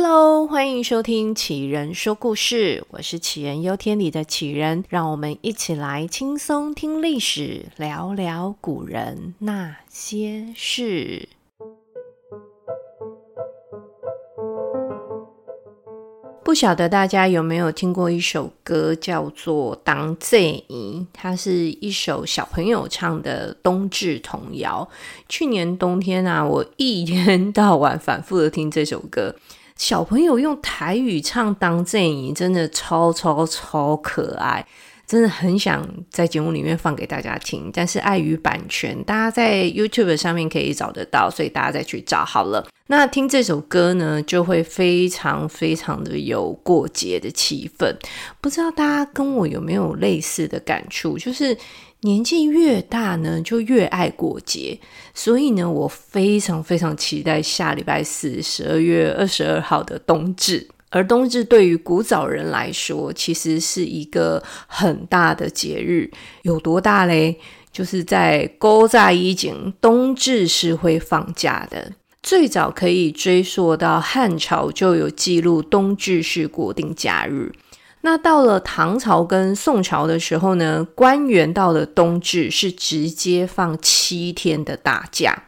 [0.00, 11.28] Hello，欢迎收听杞人说故事，我是杞人忧天里的杞人，让我们一起来轻松听历史，聊聊古人那些事。
[16.44, 20.62] 不晓得大家有没有听过一首歌，叫做《当作园》，
[21.12, 24.88] 它是一首小朋友唱的冬至童谣。
[25.28, 29.34] 去年冬天啊，我一天到晚反复的听这首歌。
[29.78, 34.66] 小朋友用台语唱《当作园》，真的超超超可爱，
[35.06, 42.66] 真的很想在节目里面放给大家听，但是碍于版权，大家在 YouTube 上面可以找得到，所以大家再去找好了。
[42.88, 47.94] 那听这首歌呢，就会非常非常的有过节的气氛。
[48.40, 51.56] 不知道大家跟我有没有类似的感触，就是。
[52.02, 54.78] 年纪越大呢，就越爱过节，
[55.12, 60.68] 所以呢，我非常非常期待下礼拜四，十二月二十二号的冬至。
[60.90, 66.10] 而冬至对于古早人来说，其实是一个很大的节日。
[66.42, 67.38] 有多大嘞？
[67.70, 71.92] 就是在古早以前，冬至是会放假的。
[72.22, 77.52] 最早可以追溯到汉朝就有记录，冬至是国定假日。
[78.02, 85.44] 那到了唐朝跟宋朝的时候呢，官员到了冬至是直接放七天的大假。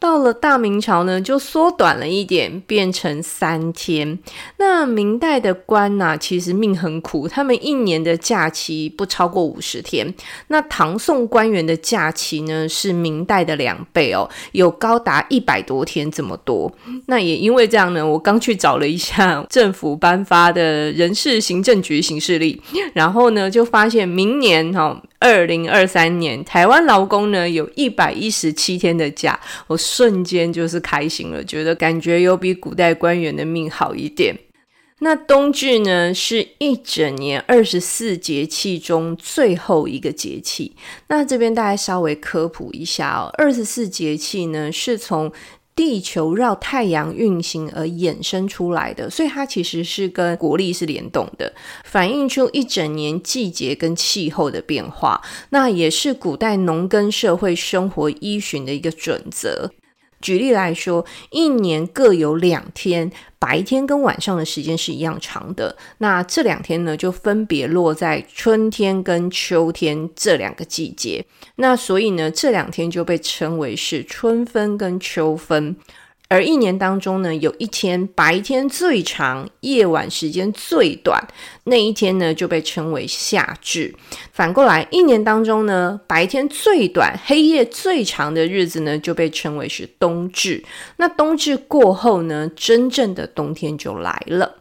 [0.00, 4.18] 到了大明朝呢，就缩短了一点，变成三天。
[4.56, 10.12] 那明代的官呐、其实命很苦，他们一年的假期不超过五十天。
[10.48, 16.72] 那唐宋官员的假期呢，是明代的两倍哦，有高达一百多天这么多。
[17.06, 22.58] 那也因为这样呢，我刚去找了一下 政府颁发的人事行政局行事历，
[22.94, 34.36] 然后呢，就发现明年哈、二零二三年，台湾劳工呢有一百一十七天的假，我瞬间就是开心了，觉得感觉有比古代官员的命好一点。
[35.02, 40.74] 那冬至呢，是一整年二十四节气中最后一个节气。
[41.08, 45.32] 那这边大家稍微科普一下哦，二十四节气呢是从
[45.80, 51.50] 地球绕太阳运行而衍生出来的，所以它其实是跟国力是联动的，
[51.84, 55.18] 反映出一整年季节跟气候的变化。
[55.48, 59.70] 那也是古代农耕社会生活依循的一个准则。
[60.20, 65.76] 举例来说，一年各有两天，白天跟晚上的时间是一样长的。
[65.98, 71.24] 那这两天呢，就分别落在春天跟秋天这两个季节。
[71.56, 75.76] 那所以呢，这两天就被称为是春分跟秋分。
[76.30, 81.26] 而一年当中呢，有一天白天最长，夜晚时间最短，
[81.64, 83.92] 那一天呢就被称为夏至。
[84.32, 90.64] 反过来，一年当中呢，白天最短，黑夜最长的日子呢，就被称为是冬至。
[90.98, 94.56] 那冬至过后呢，真正的冬天就来了。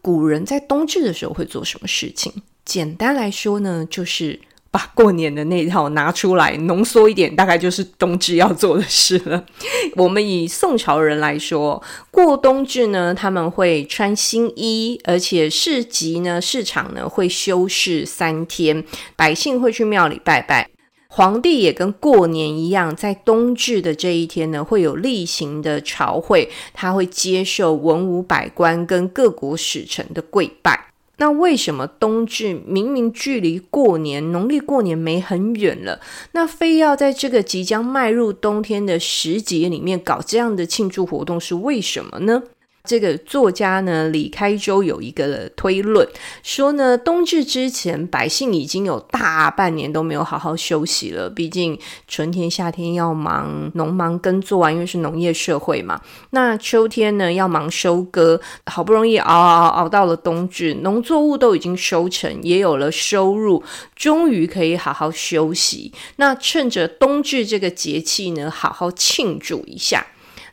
[0.00, 2.32] 古人在冬至的时候会做什么事情？
[2.64, 4.38] 简单来说呢，就是。
[4.72, 9.44] 把过年的那一套拿出来，浓缩一点，大概就是冬至要做的事了。
[9.96, 18.84] 我们以宋朝人来说，过冬至呢，他们会穿新衣，而且市集呢、市场呢会休市三天，
[19.16, 20.68] 百姓会去庙里拜拜。
[21.12, 30.89] 皇帝也跟过年一样，在冬至的这一天呢，会有例行的朝会，他会接受文武百官跟各国使臣的跪拜。
[31.20, 36.00] 那为什么冬至明明距离过年农历过年没很远了，
[36.32, 42.44] 那非要在这个即将迈入冬天的时节里面搞这样的庆祝活动，是为什么呢？
[42.82, 46.08] 这个作家呢，李开周有一个推论，
[46.42, 51.28] 说呢，冬至之前，百姓已经有大半年都没有好好休息了。
[51.28, 56.00] 毕竟春天、夏天要忙农忙耕作啊，因为是农业社会嘛。
[56.30, 63.62] 那秋天呢，要忙收割，好不容易熬熬熬熬到了冬至，农作物都已经收成，也有了收入，
[63.94, 65.92] 终于可以好好休息。
[66.16, 70.06] 那趁着冬至这个节气呢，好好庆祝一下。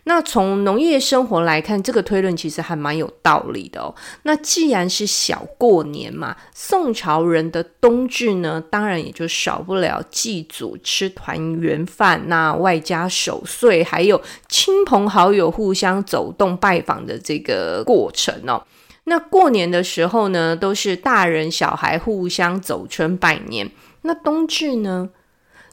[0.07, 3.93] 那从农业生活来看，这个推论其实还蛮有道理的哦。
[4.23, 18.63] 那既然是小过年嘛，宋朝人的冬至呢，当然也就少不了祭祖、吃团圆饭，那外加守岁，还有亲朋好友互相走动拜访的这个过程哦。
[19.03, 23.69] 那过年的时候呢，都是大人小孩互相走春拜年。
[24.03, 25.09] 那冬至呢，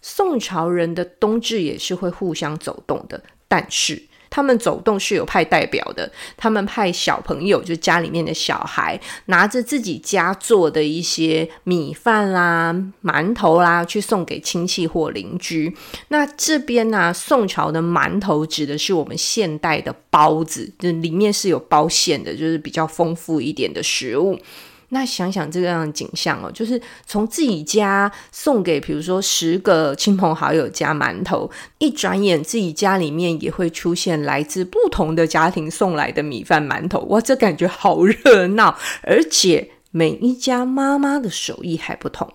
[0.03, 4.03] 宋朝人的冬至也是会互相走动的，但是。
[4.35, 15.73] 他们走动是有派代表的，他们派小朋友，就家里面的小孩，拿着自己家做的一些米饭啦、馒头啦，去送给亲戚或邻居。
[16.09, 24.37] 那这边呢、宋朝的馒头指的是我们现代的包子，就里面是有包馅的，就是比较丰富一点的食物。
[24.95, 42.33] 那想想这样的景象哦，就是从自己家送给，比如说十个亲朋好友加馒头，一转眼自己家里面也会出现来自不同的家庭送来的米饭馒头，哇，这感觉好热闹，而且每一家妈妈的手艺还不同，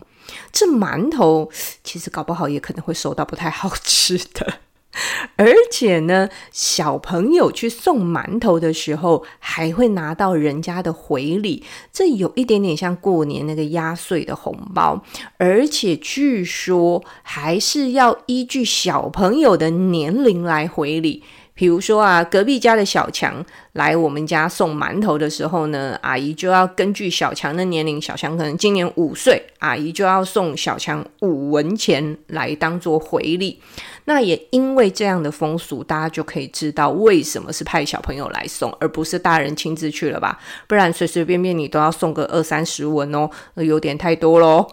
[0.51, 1.49] 这馒头
[1.81, 4.68] 其实搞不好也可能会收到不太好吃的。
[5.37, 11.63] 而且呢，小朋友去送馒头的时候，还会拿到人家的回礼，
[11.93, 15.03] 这有一点点像过年那个压岁的红包。
[15.37, 21.23] 而且据说还是要依据小朋友的年龄来回礼。
[21.59, 33.59] 比如说啊，隔壁家的小强来我们家送馒头的时候呢，阿姨就要根据小强的年龄，小强可能今年五岁，阿姨就要送小强五文钱来当做回礼。
[34.05, 40.39] 那也因为这样的风俗，大家就可以知道为什么是派小朋友来送，而不是大人亲自去了吧？
[40.65, 44.65] 不然随随便便你都要送个二三十文哦，有点太多喽。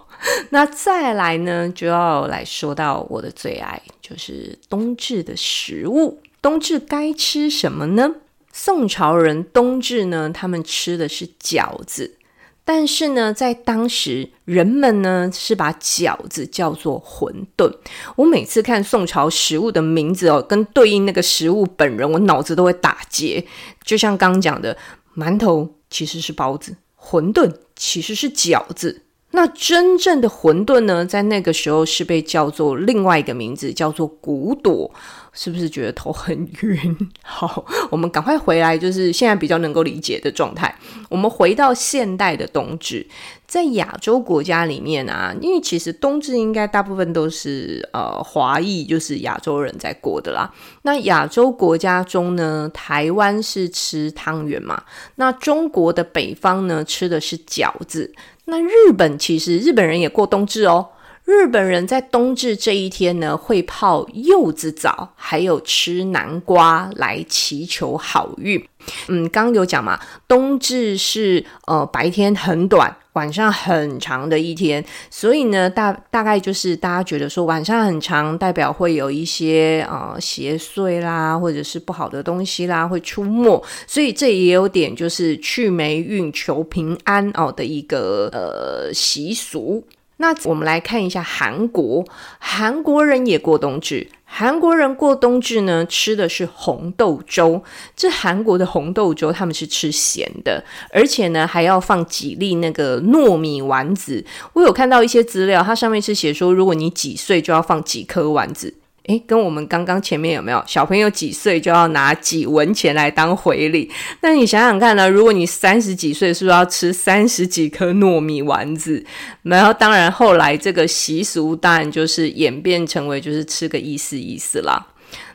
[0.50, 6.20] 那再来呢，就要来说到我的最爱，就是冬至的食物。
[6.40, 8.14] 冬至该吃什么呢？
[8.52, 12.16] 宋朝人冬至呢，他们吃的是饺子，
[12.64, 17.74] 但是呢，在当时人们呢是把饺子叫做馄饨。
[18.14, 23.44] 我每次看宋朝食物的名字哦，跟对应那个食物本人，我脑子都会打结。
[23.82, 24.78] 就像刚讲的，
[25.16, 29.02] 馒头其实是包子，馄饨其实是饺子。
[29.36, 34.90] 那真正的混沌呢，在那个时候是被叫做另外一个名字，叫做骨朵。
[35.38, 36.96] 是不是觉得头很晕？
[37.22, 40.74] 好，我们赶快回来，就是现在比较能够理解的状态。
[41.08, 43.06] 我们回到现代的冬至，
[43.46, 50.52] 在亚洲国家里面啊，因为其实冬至应该大部分都是呃华裔，就是亚洲人在过的啦。
[50.82, 54.82] 那亚洲国家中呢，台湾是吃汤圆嘛，
[55.16, 58.12] 那中国的北方呢，吃的是饺子。
[58.46, 60.88] 那日本其实日本人也过冬至哦。
[61.24, 68.64] 日本人在冬至这一天呢，会泡柚子澡，还有吃南瓜来祈求好运。
[69.08, 69.98] 嗯，刚有讲嘛，
[70.28, 89.84] 冬至是呃白天很短，晚上很长的一天，所以呢，大大概就是大家觉得说晚上很长，代表会有一些呃邪祟啦，或者是不好的东西啦会出没，所以这也有点就是去霉运、求平安哦的一个呃习俗。
[90.18, 92.02] 那我们来看一下韩国，
[92.38, 94.08] 韩国人也过冬至。
[94.38, 97.64] 韩国人过冬至呢，吃的是红豆粥。
[97.96, 100.62] 这韩国的红豆粥，他们是吃咸的，
[100.92, 104.22] 而且呢还要放几粒那个糯米丸子。
[104.52, 108.74] 我有看到一些资料，它上面是写说，如果你几岁就要放几颗丸子。
[109.06, 113.90] 诶，跟我们刚刚前面有没有小朋友几岁就要拿几文钱来当回礼？
[114.20, 115.08] 那你想想看呢？
[115.08, 119.04] 如果你三十几岁，是不是要吃三十几颗糯米丸子？
[119.42, 124.88] 然后当然后来这个习俗当然就是演变成为就是吃个意思意思啦。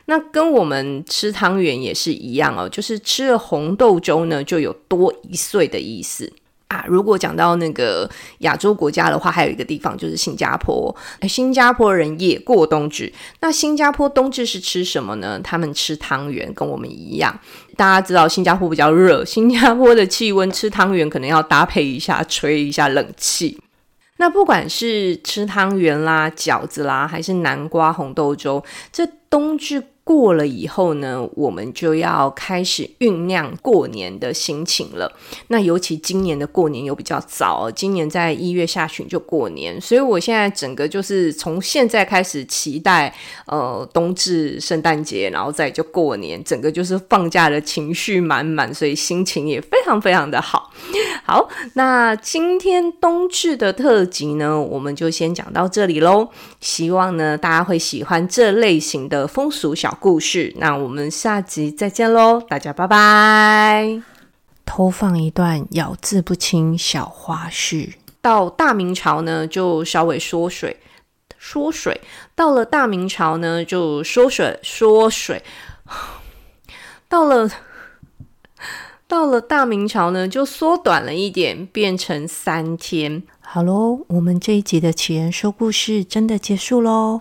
[0.04, 6.30] 那跟我们吃汤圆也是一样哦，就是吃了红豆粥呢，就有多一岁的意思。
[6.86, 8.08] 如果讲到那个
[8.38, 10.94] 亚洲国家的话，还有一个地方就是新加坡。
[11.28, 13.12] 新加坡人也过冬至。
[13.40, 15.40] 那新加坡冬至是吃什么呢？
[15.42, 17.38] 他们吃汤圆，跟我们一样。
[17.76, 23.60] 大家知道新加坡比较热，新加坡的气温吃汤圆可能要搭配一下，吹一下冷气。
[24.18, 29.82] 那不管是吃汤圆啦、饺子啦，还是南瓜红豆粥，这冬至。
[30.04, 35.10] 过了以后呢，我们就要开始酝酿过年的心情了。
[35.48, 43.14] 那尤其今年的过年又比较早，今年在一月下旬就过年，所以我现在整个就是从现在开始期待，
[43.46, 50.72] 呃，冬至、圣诞节，然后再就过年，整个就是放假的情绪满满，所以心情也非常非常的好。
[51.24, 56.28] 好，那今天冬至的特辑呢，我们就先讲到这里喽。
[56.60, 60.52] 希望呢，大家会喜欢这类型的风俗小故事。
[60.56, 64.02] 那我们下集再见喽，大家拜拜。
[64.64, 67.94] 偷放一段咬字不清小花絮。
[68.20, 70.78] 到大明朝呢，就稍微缩水，
[71.38, 72.00] 缩水。
[72.34, 75.42] 到了大明朝呢，就缩水，缩水。
[77.08, 77.50] 到了。
[79.08, 83.22] 到了大明朝呢，就缩短了一点，变成三天。
[83.42, 87.20] 好喽，我们这一集的杞人说故事真的结束喽。